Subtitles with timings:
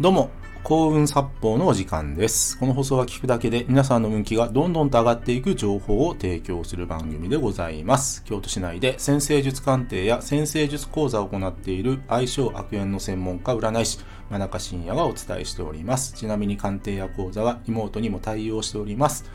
[0.00, 0.30] どうも、
[0.62, 2.56] 幸運殺法のお時間です。
[2.56, 8.22] この放送は聞くだけで皆さんの運気がどんどんと上がっていく情報を提供する番組でございます。
[8.22, 13.98] 京都市内で先生術鑑定や先生術講座を行っている相性悪縁の専門家占い師、
[14.30, 16.12] 真中信也がお伝えしております。
[16.12, 19.28] ちなみに鑑定や講座は妹にも対応しております。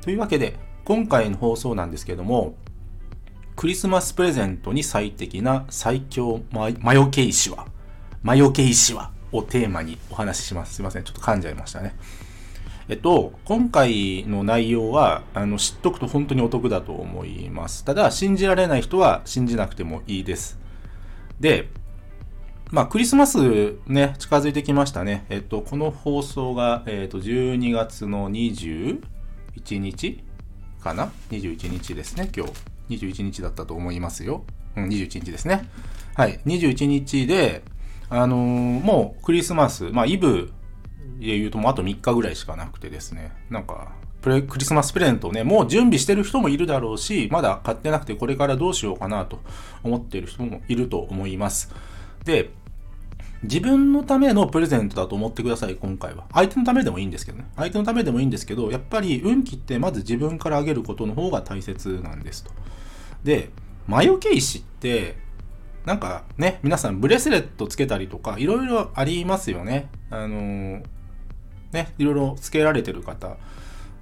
[0.00, 2.54] というわけで、今回の放送なんですけども、
[3.54, 7.66] クリスマスプレゼントに最適な最強魔魔除け石は
[8.22, 10.74] 魔除け石はをテーマにお話しします。
[10.74, 11.04] すいません。
[11.04, 11.94] ちょっと噛んじゃいましたね。
[12.88, 17.84] えっと、今回の内容は、あの、知っとくと本当にお得だと思います。
[17.84, 20.58] ただ、信じられない人は信じなくてもいいです。
[21.40, 21.68] で、
[22.70, 25.24] まあ、クリスマスね、近づいてきましたね。
[25.30, 29.00] えっと、この放送が、えっと、12月の21
[29.78, 30.22] 日
[30.80, 32.52] かな ?21 日ですね、今日。
[32.88, 34.44] 21日だったと思いますよ。
[34.76, 35.68] うん、21日ですね。
[36.14, 37.62] はい、21日で、
[38.08, 38.40] あのー
[38.80, 40.52] もうクリスマス、まあ、イブ
[41.18, 49.40] で言うともうあと3日ぐらいしかなくてですね、なんか、プレクリスマスプレゼントをね、もう準備してる人もいるだろうし、まだ買ってなくてこれからどうしようかなと
[49.82, 51.72] 思っている人もいると思います。
[52.24, 52.50] で、
[53.42, 56.24] 自分のためのプレゼントだと思ってください、今回は。
[56.32, 57.46] 相手のためでもいいんですけどね。
[57.56, 62.50] 相手のためでもいいんですけど、やっぱり運気ってまず自分からあげることの方が大切なんですと。
[63.22, 63.50] で、
[63.86, 65.16] 魔除け石って、
[65.86, 69.88] なんかね、皆さんブレスレットつけたりとか、いろいろありますよね。
[70.10, 70.82] あのー
[71.72, 73.36] ね、いろいろつけられてる方。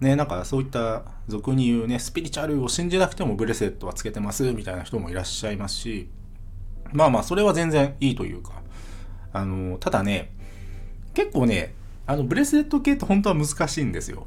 [0.00, 6.08] ね、なんかそういった俗に言うね、スピリチュアルを信じなくてもブレスレットはつけてますみたいな人もいらっしゃいますし、
[6.92, 8.62] まあまあ、それは全然いいというか、
[9.34, 10.32] あのーただね、
[11.12, 11.74] 結構ね、
[12.06, 14.26] あの、ブレスレット系って本当は難しいんですよ。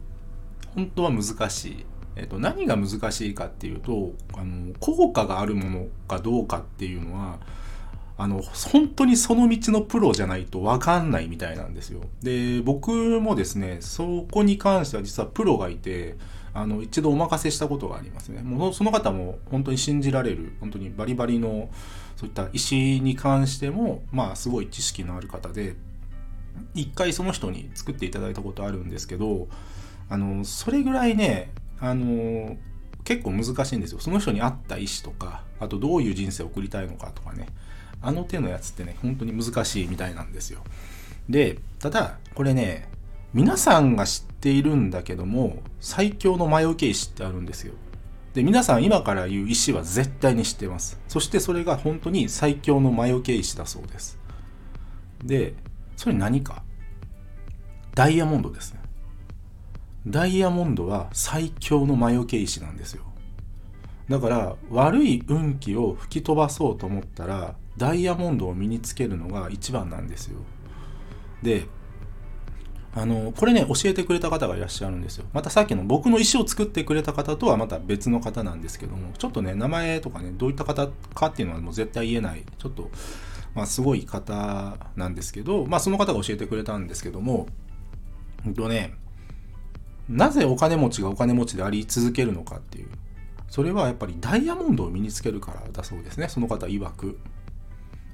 [0.75, 1.85] 本当は難しい。
[2.19, 7.39] えっと、何が難しいかっていうと、あの、効果があるものかどうかっていうのは、
[8.17, 12.01] あの、本当にその道のプロじゃないと分かんないみたいなんですよ。
[12.21, 16.17] で、僕もですね、そこに関しては実はプロがいて、
[16.53, 18.41] あの、一度お任せしたことがありますね。
[18.41, 21.69] もうその方も本当に信じられる、本当にバリバリの、
[22.17, 25.77] そういった石に関しても、まあ、すごい知識のある方で、
[26.73, 29.47] 一回その人に作っていただいたことあるんですけど、
[30.09, 31.51] あの、それぐらいね、
[31.81, 32.57] あの、
[33.03, 33.99] 結構難しいんですよ。
[33.99, 37.47] その人に合った意思とか、あとどういう人生を送りたいのかとかね、
[38.01, 40.61] あの手のやつってね、本当に難しいみたいなんですよ。
[41.27, 42.89] で、ただ、これね、
[43.33, 47.73] 皆さんが知っているんだけども、最強の魔除け石ってあるんですよ。
[48.33, 50.99] で、皆さん今から言う石は絶対に知ってます。
[51.07, 54.19] そしてそれが本当に最強の魔除け石だそうです。
[55.23, 55.53] で、
[55.95, 56.63] それ何か？
[57.95, 58.78] ダイヤモンドですね。
[60.07, 63.03] ダイヤモンドは最強の魔除け石なんですよ。
[64.09, 70.39] だから悪い運気を吹き飛ばそうと思ったらダイヤモンドを身につけるのが一番なんですよ。
[71.43, 71.65] で、
[72.95, 75.25] あの、これね、教えてくれた方がいらっしゃるんですよ。
[75.31, 82.89] またさっきの僕の石を作ってくれた方とはまた別の方なんですけども、ちょっとね、名前とかね、どういった方かっていうのはもう絶対言えない、ちょっと、
[83.53, 87.47] まあすごい方なんですけど、まあその方が教えてくれたんですけども、
[88.43, 88.95] ほんとね、
[90.09, 92.87] なぜお金持ちがお金持ちであり続けるのかっていう。
[93.47, 96.27] それはやっぱりダイヤモンドを身につけるからだそうですね。
[96.29, 97.19] その方曰く。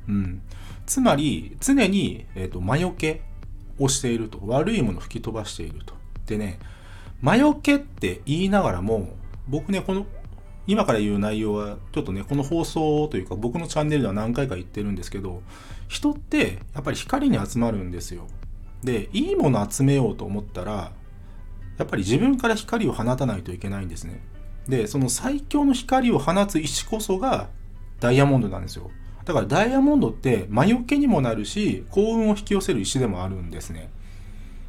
[0.07, 0.41] うん。
[0.85, 3.21] つまり、常に、えー、と魔除け
[3.79, 4.39] をしていると。
[4.45, 5.95] 悪いものを吹き飛ばしていると。
[6.25, 6.59] でね、
[7.21, 9.15] 魔除けって言いながらも、
[9.47, 10.05] 僕ね、この、
[10.67, 15.41] 今から言う内容は、ちょっとね、この放送というか、僕のチャンネルでは何回か言ってるんですけど、
[15.87, 18.27] 人ってやっぱり光に集まるんですよ。
[18.83, 20.91] で、いいもの集めようと思ったら、
[21.77, 24.21] やっぱり自分から光を放たないといけないんですね。
[24.67, 27.49] で、その最強の光を放つ石こそが
[27.99, 28.89] ダイヤモンドなんですよ。
[29.25, 33.89] だからダイヤモンドって魔除けにもなるし、幸運を引き寄せる石でもあるんですね。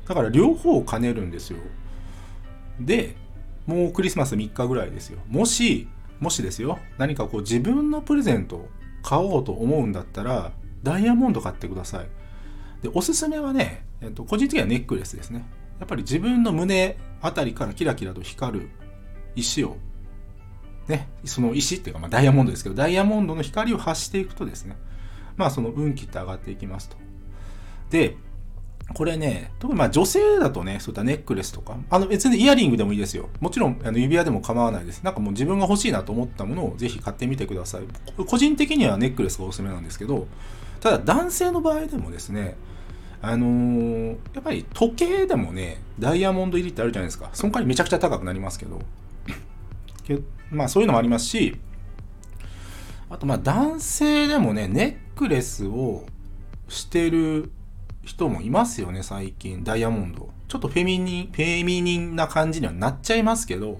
[0.08, 1.58] だから両方を兼ねるんですよ。
[2.80, 3.16] で、
[3.66, 5.18] もうクリスマス3日ぐらいですよ。
[5.28, 5.88] もし、
[6.20, 8.68] もしですよ、何かこう自分のプレゼントを
[9.02, 10.52] 買おうと思うんだったら、
[10.82, 12.06] ダイヤモンド買ってください。
[12.82, 15.44] で、おすすめはね、えっと、個人的にはネックレスですね。
[15.78, 18.70] やっぱり自分の胸あたりからキラキラと光る
[19.34, 19.76] 石を、
[20.88, 24.76] ね、その石っていうか、まあ、ダイヤモンドですけど、ダイヤモンドの光を発していくとですね、
[25.36, 26.96] まあその運気って上がっていきますと。
[27.90, 28.16] で、
[28.94, 33.28] これね、特にまあ女性だとね、そういったネックレスとか、あの別にイヤリングでもいいですよ。
[33.40, 35.02] もちろんあの指輪でも構わないです。
[35.02, 37.82] なんかもう自分が欲しいなと思ったものをぜひ買ってみてください。
[38.24, 40.28] 個人的にはネックレスがおすすめなんですけど、
[40.80, 42.56] ただ男性の場合でもですね、
[43.28, 47.30] あのーやっぱり時計でもね、ダイヤモンド入りってあるじゃないですか。
[47.32, 48.80] その代わりめちゃくちゃ高くなりますけど。
[50.04, 50.20] け
[50.50, 51.56] まあそういうのもありますし、
[53.10, 56.06] あとまあ男性でもね、ネックレスを
[56.68, 57.50] してる
[58.04, 59.64] 人もいますよね、最近。
[59.64, 60.30] ダイヤモンド。
[60.46, 63.78] ちょっとフェミニン、フェミニンな感じにはなっちゃいますけど、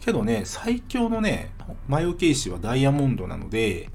[0.00, 1.50] けどね、最強のね、
[1.88, 3.90] 魔除け石はダイヤモンドなので、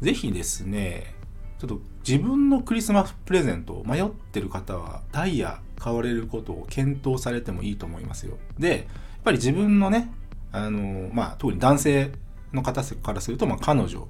[0.00, 1.14] ぜひですね、
[1.58, 8.38] ちょっと自分のクリスマスプレゼントを迷ってる方は、ダイヤ買われることを検討されてもいいと思いますよ。
[8.58, 8.86] で、やっ
[9.24, 10.12] ぱり自分のね、
[10.52, 12.12] あの、まあ、特に男性
[12.52, 14.08] の方からすると、まあ、彼女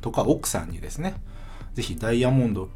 [0.00, 1.14] とか奥さんにですね、
[1.74, 2.68] ぜひダイヤモンド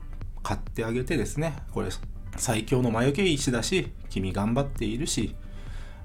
[0.43, 1.89] 買ってあげてですね、これ
[2.37, 5.35] 最強の魔除け石だし、君頑張っているし、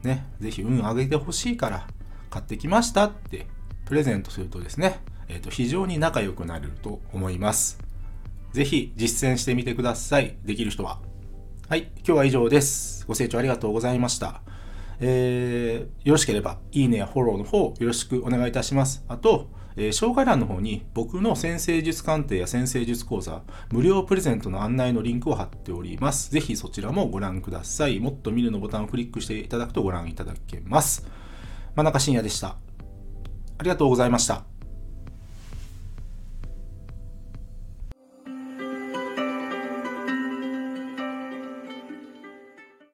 [0.04, 1.88] ね、ぜひ運上げてほしいから
[2.30, 3.48] 買ってきましたって
[3.86, 7.89] プレゼントするとですね、えー、と非常に仲良くなれると思います。
[8.54, 10.38] ぜひ実践してみてください。
[10.44, 11.00] できる人は。
[11.68, 13.06] はい、今日は以上です。
[13.08, 14.42] ご清聴ありがとうございました。
[15.00, 19.04] えー、よろしければ、いいねやフォローの方、よろしくお願いいたします。
[19.08, 26.32] あと、えー、紹介欄の方に僕の先生術鑑定や先生術講座、無料プレゼントの案内のリンクを貼っております。
[26.32, 28.00] ぜひそちらもご覧ください。
[28.00, 31.08] もっと見るのボタンをクリックしていただくとご覧いただけます。
[31.76, 32.58] 真中信也でした。
[33.58, 34.59] ありがとうございました。